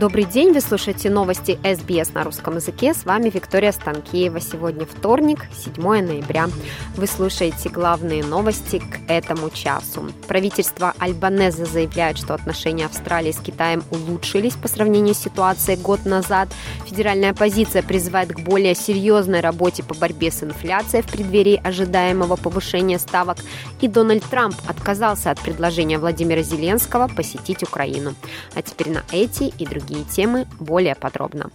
[0.00, 2.94] Добрый день, вы слушаете новости СБС на русском языке.
[2.94, 4.40] С вами Виктория Станкеева.
[4.40, 6.48] Сегодня вторник, 7 ноября.
[6.96, 10.10] Вы слушаете главные новости к этому часу.
[10.26, 16.48] Правительство Альбанеза заявляет, что отношения Австралии с Китаем улучшились по сравнению с ситуацией год назад.
[16.86, 22.98] Федеральная оппозиция призывает к более серьезной работе по борьбе с инфляцией в преддверии ожидаемого повышения
[22.98, 23.36] ставок.
[23.82, 28.14] И Дональд Трамп отказался от предложения Владимира Зеленского посетить Украину.
[28.54, 31.50] А теперь на эти и другие другие темы более подробно.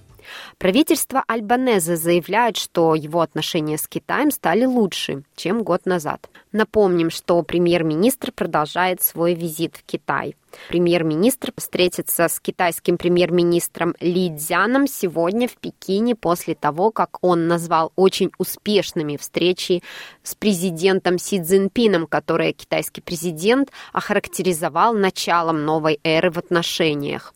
[0.57, 6.29] Правительство Альбанеза заявляет, что его отношения с Китаем стали лучше, чем год назад.
[6.51, 10.35] Напомним, что премьер-министр продолжает свой визит в Китай.
[10.69, 17.91] Премьер-министр встретится с китайским премьер-министром Ли Цзяном сегодня в Пекине после того, как он назвал
[17.95, 19.83] очень успешными встречи
[20.23, 27.33] с президентом Си Цзиньпином, которые китайский президент охарактеризовал началом новой эры в отношениях.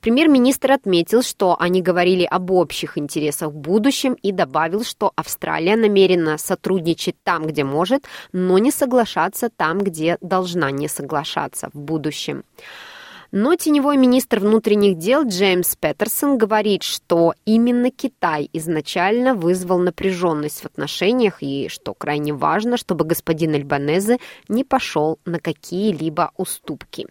[0.00, 6.38] Премьер-министр отметил, что они говорили об общих интересах в будущем и добавил, что Австралия намерена
[6.38, 12.44] сотрудничать там, где может, но не соглашаться там, где должна не соглашаться в будущем.
[13.32, 20.66] Но теневой министр внутренних дел Джеймс Петерсон говорит, что именно Китай изначально вызвал напряженность в
[20.66, 24.18] отношениях и что крайне важно, чтобы господин Альбанезе
[24.48, 27.06] не пошел на какие-либо уступки.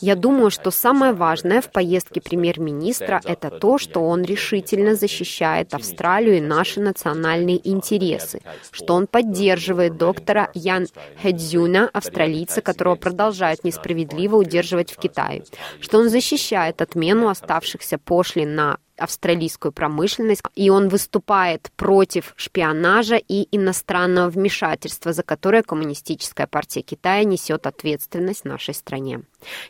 [0.00, 6.36] Я думаю, что самое важное в поездке премьер-министра– это то, что он решительно защищает Австралию
[6.36, 10.86] и наши национальные интересы, что он поддерживает доктора Ян
[11.20, 15.42] Хэдзюна, австралийца, которого продолжают несправедливо удерживать в Китае,
[15.80, 23.48] что он защищает отмену оставшихся пошлин на австралийскую промышленность, и он выступает против шпионажа и
[23.50, 29.22] иностранного вмешательства, за которое Коммунистическая партия Китая несет ответственность нашей стране.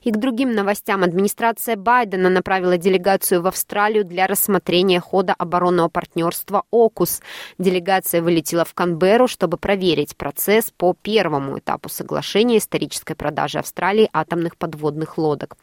[0.02, 1.02] И к другим новостям.
[1.02, 7.20] Администрация Байдена направила делегацию в Австралию для рассмотрения хода оборонного партнерства «Окус».
[7.58, 14.56] Делегация вылетела в Канберру, чтобы проверить процесс по первому этапу соглашения исторической продажи Австралии атомных
[14.56, 15.56] подводных лодок.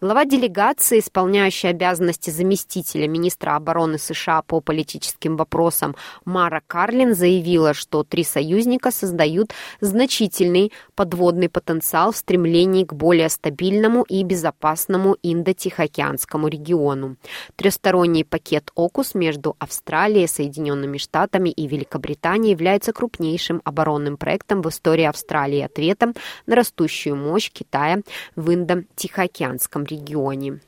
[0.00, 8.02] Глава делегации, исполняющая обязанности заместителя министра обороны США по политическим вопросам Мара Карлин, заявила, что
[8.02, 16.48] три союзника создают значительный подводный потенциал в стремлении к более стабильному стабильному и безопасному Индо-Тихоокеанскому
[16.48, 17.16] региону.
[17.56, 25.04] Трехсторонний пакет ОКУС между Австралией, Соединенными Штатами и Великобританией является крупнейшим оборонным проектом в истории
[25.04, 26.14] Австралии ответом
[26.46, 28.00] на растущую мощь Китая
[28.34, 30.60] в Индо-Тихоокеанском регионе.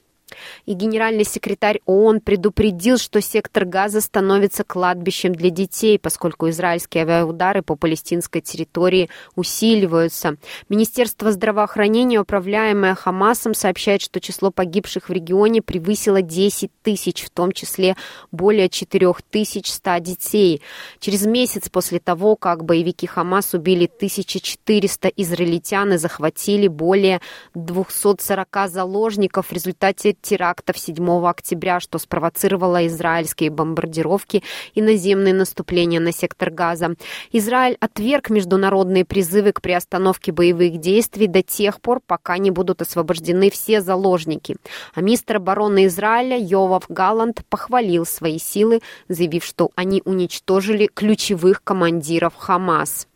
[0.64, 7.62] И генеральный секретарь ООН предупредил, что сектор Газа становится кладбищем для детей, поскольку израильские авиаудары
[7.62, 10.36] по палестинской территории усиливаются.
[10.68, 17.52] Министерство здравоохранения, управляемое Хамасом, сообщает, что число погибших в регионе превысило 10 тысяч, в том
[17.52, 17.96] числе
[18.32, 20.62] более 4100 детей.
[21.00, 27.20] Через месяц после того, как боевики Хамас убили 1400 израильтян и захватили более
[27.54, 34.42] 240 заложников в результате терактов 7 октября, что спровоцировало израильские бомбардировки
[34.74, 36.94] и наземные наступления на сектор Газа.
[37.32, 43.50] Израиль отверг международные призывы к приостановке боевых действий до тех пор, пока не будут освобождены
[43.50, 44.56] все заложники.
[44.94, 52.34] А министр обороны Израиля Йовав Галланд похвалил свои силы, заявив, что они уничтожили ключевых командиров
[52.36, 53.06] Хамас.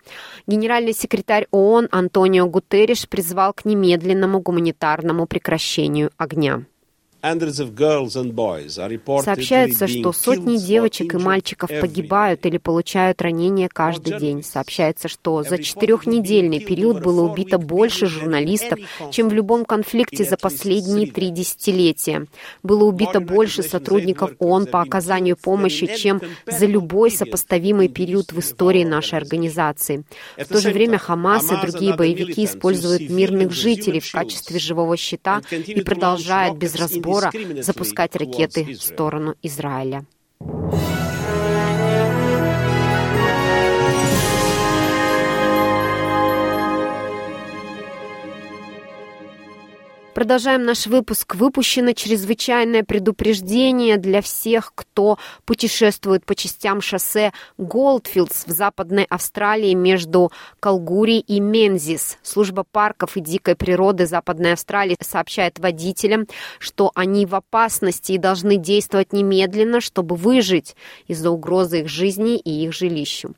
[0.46, 6.64] Генеральный секретарь ООН Антонио Гутерриш призвал к немедленному гуманитарному прекращению огня.
[9.22, 14.42] Сообщается, что сотни девочек и мальчиков погибают или получают ранения каждый день.
[14.42, 18.78] Сообщается, что за четырехнедельный период было убито больше журналистов,
[19.10, 22.26] чем в любом конфликте за последние три десятилетия.
[22.62, 28.84] Было убито больше сотрудников ООН по оказанию помощи, чем за любой сопоставимый период в истории
[28.84, 30.04] нашей организации.
[30.38, 35.42] В то же время Хамас и другие боевики используют мирных жителей в качестве живого щита
[35.50, 40.04] и продолжают без разбора разбора запускать ракеты в сторону Израиля.
[50.20, 51.34] Продолжаем наш выпуск.
[51.34, 60.30] Выпущено чрезвычайное предупреждение для всех, кто путешествует по частям шоссе Голдфилдс в Западной Австралии между
[60.60, 62.18] Калгури и Мензис.
[62.22, 66.26] Служба парков и дикой природы Западной Австралии сообщает водителям,
[66.58, 70.76] что они в опасности и должны действовать немедленно, чтобы выжить
[71.06, 73.32] из-за угрозы их жизни и их жилищу.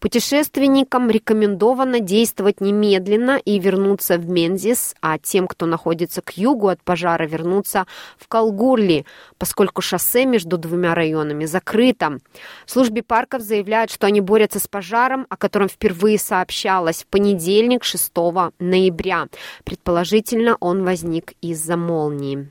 [0.00, 6.82] Путешественникам рекомендовано действовать немедленно и вернуться в Мензис, а тем, кто находится к югу от
[6.82, 7.86] пожара, вернуться
[8.18, 9.06] в Калгурли,
[9.38, 12.18] поскольку шоссе между двумя районами закрыто.
[12.66, 17.84] В службе парков заявляют, что они борются с пожаром, о котором впервые сообщалось в понедельник,
[17.84, 18.12] 6
[18.58, 19.28] ноября.
[19.64, 22.50] Предположительно, он возник из-за молнии.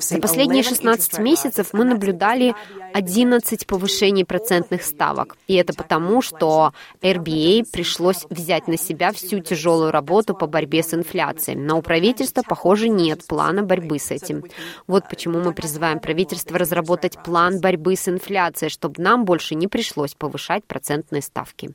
[0.00, 2.54] За последние 16 месяцев мы наблюдали
[2.94, 5.36] 11 повышений процентных ставок.
[5.46, 10.94] И это потому, что RBA пришлось взять на себя всю тяжелую работу по борьбе с
[10.94, 11.58] инфляцией.
[11.58, 14.44] Но у правительства, похоже, нет плана борьбы с этим.
[14.86, 20.14] Вот почему мы призываем правительство разработать план борьбы с инфляцией, чтобы нам больше не пришлось
[20.14, 21.74] повышать процентные ставки.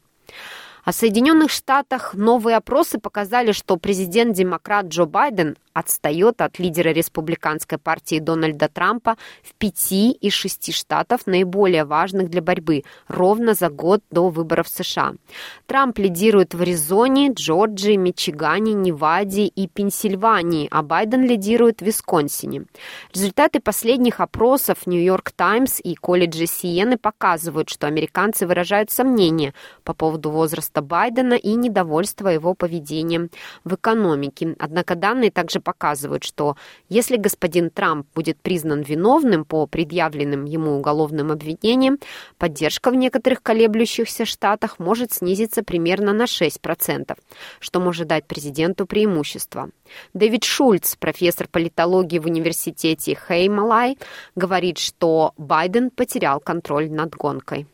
[0.87, 8.19] О Соединенных Штатах новые опросы показали, что президент-демократ Джо Байден отстает от лидера республиканской партии
[8.19, 14.29] Дональда Трампа в пяти из шести штатов, наиболее важных для борьбы, ровно за год до
[14.29, 15.13] выборов США.
[15.67, 22.65] Трамп лидирует в Аризоне, Джорджии, Мичигане, Неваде и Пенсильвании, а Байден лидирует в Висконсине.
[23.13, 29.53] Результаты последних опросов Нью-Йорк Таймс и колледжа Сиены показывают, что американцы выражают сомнения
[29.83, 33.29] по поводу возраста Байдена и недовольство его поведением
[33.63, 34.55] в экономике.
[34.57, 36.55] Однако данные также показывают, что
[36.87, 41.97] если господин Трамп будет признан виновным по предъявленным ему уголовным обвинениям,
[42.37, 47.17] поддержка в некоторых колеблющихся штатах может снизиться примерно на 6%,
[47.59, 49.69] что может дать президенту преимущество.
[50.13, 53.97] Дэвид Шульц, профессор политологии в университете Хеймалай,
[54.35, 57.67] говорит, что Байден потерял контроль над гонкой.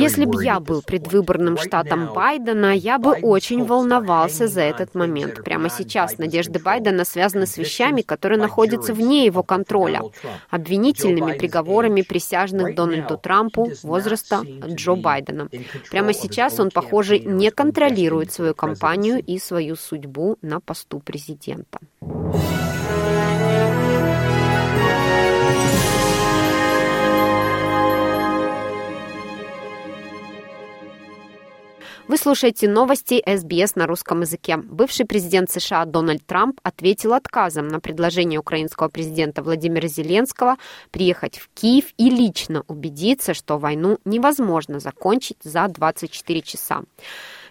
[0.00, 5.44] Если бы я был предвыборным штатом Байдена, я бы очень волновался за этот момент.
[5.44, 10.02] Прямо сейчас надежды Байдена связаны с вещами, которые находятся вне его контроля.
[10.50, 15.48] Обвинительными приговорами присяжных Дональду Трампу возраста Джо Байдена.
[15.90, 21.78] Прямо сейчас он, похоже, не контролирует свою кампанию и свою судьбу на посту президента.
[32.20, 34.58] Слушаете новости СБС на русском языке.
[34.58, 40.56] Бывший президент США Дональд Трамп ответил отказом на предложение украинского президента Владимира Зеленского
[40.90, 46.82] приехать в Киев и лично убедиться, что войну невозможно закончить за 24 часа.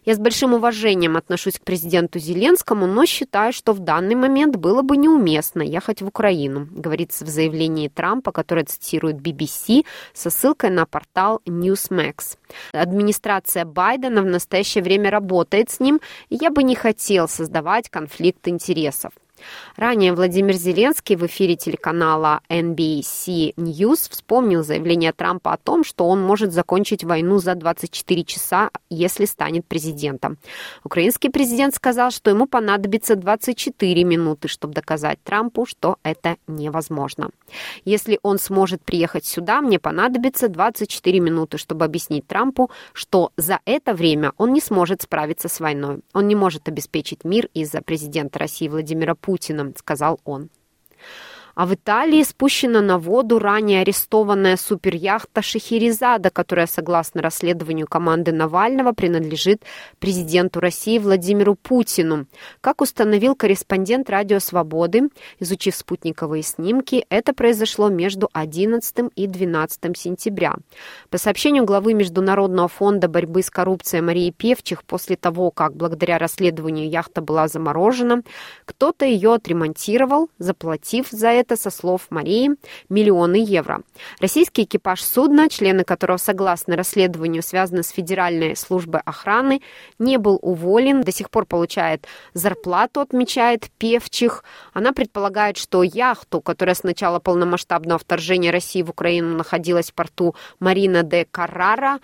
[0.06, 4.82] Я с большим уважением отношусь к президенту Зеленскому, но считаю, что в данный момент было
[4.82, 10.86] бы неуместно ехать в Украину, говорится в заявлении Трампа, которое цитирует BBC со ссылкой на
[10.86, 12.38] портал Newsmax.
[12.72, 18.48] Администрация Байдена в настоящее время работает с ним, и я бы не хотел создавать конфликт
[18.48, 19.12] интересов.
[19.76, 26.22] Ранее Владимир Зеленский в эфире телеканала NBC News вспомнил заявление Трампа о том, что он
[26.22, 30.38] может закончить войну за 24 часа, если станет президентом.
[30.84, 37.30] Украинский президент сказал, что ему понадобится 24 минуты, чтобы доказать Трампу, что это невозможно.
[37.86, 43.94] Если он сможет приехать сюда, мне понадобится 24 минуты, чтобы объяснить Трампу, что за это
[43.94, 46.00] время он не сможет справиться с войной.
[46.14, 50.50] Он не может обеспечить мир из-за президента России Владимира Путина Путиным, сказал он.
[51.60, 58.94] А в Италии спущена на воду ранее арестованная суперяхта Шахерезада, которая, согласно расследованию команды Навального,
[58.94, 59.64] принадлежит
[60.00, 62.28] президенту России Владимиру Путину.
[62.62, 65.10] Как установил корреспондент «Радио Свободы»,
[65.42, 70.56] изучив спутниковые снимки, это произошло между 11 и 12 сентября.
[71.10, 76.90] По сообщению главы Международного фонда борьбы с коррупцией Марии Певчих, после того, как благодаря расследованию
[76.90, 78.22] яхта была заморожена,
[78.64, 82.52] кто-то ее отремонтировал, заплатив за это это, со слов Марии,
[82.90, 83.82] миллионы евро.
[84.20, 89.62] Российский экипаж судна, члены которого, согласно расследованию, связаны с Федеральной службой охраны,
[89.98, 94.44] не был уволен, до сих пор получает зарплату, отмечает Певчих.
[94.74, 100.36] Она предполагает, что яхту, которая с начала полномасштабного вторжения России в Украину находилась в порту
[100.60, 102.00] Марина де Каррара,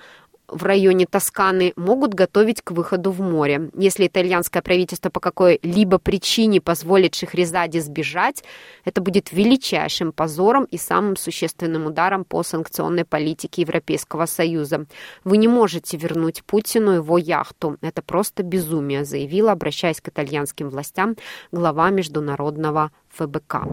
[0.48, 3.70] в районе Тосканы могут готовить к выходу в море.
[3.76, 8.44] Если итальянское правительство по какой-либо причине позволит Шахрезаде сбежать,
[8.84, 14.86] это будет величайшим позором и самым существенным ударом по санкционной политике Европейского Союза.
[15.24, 17.78] Вы не можете вернуть Путину его яхту.
[17.82, 21.16] Это просто безумие, заявила, обращаясь к итальянским властям,
[21.52, 23.64] глава международного ФБК.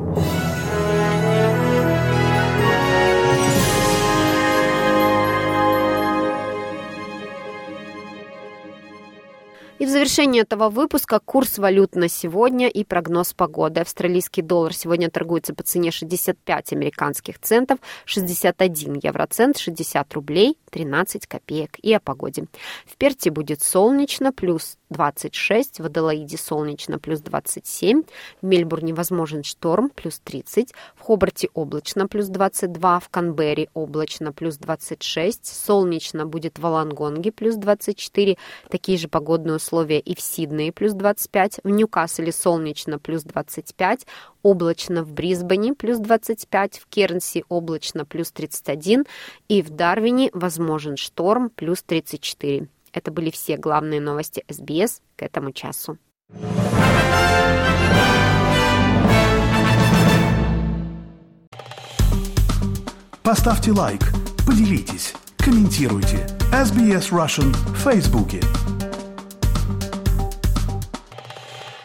[9.83, 13.81] И в завершении этого выпуска курс валют на сегодня и прогноз погоды.
[13.81, 21.79] Австралийский доллар сегодня торгуется по цене 65 американских центов, 61 евроцент, 60 рублей, 13 копеек.
[21.83, 22.47] И о погоде.
[22.87, 28.02] В Перте будет солнечно, плюс 26, в Аделаиде солнечно, плюс 27,
[28.41, 34.57] в Мельбурне возможен шторм, плюс 30, в Хобарте облачно, плюс 22, в Канберре облачно, плюс
[34.57, 38.37] 26, солнечно будет в Алангонге, плюс 24,
[38.71, 44.07] такие же погодные условия и в Сиднее, плюс 25, в Ньюкасселе солнечно, плюс 25,
[44.42, 49.04] облачно в Брисбене, плюс 25, в Кернси облачно, плюс 31
[49.49, 52.68] и в Дарвине возможен шторм, плюс 34.
[52.92, 55.99] Это были все главные новости СБС к этому часу.
[63.22, 64.00] Поставьте лайк,
[64.46, 66.26] поделитесь, комментируйте.
[66.52, 68.40] SBS Russian в Фейсбуке.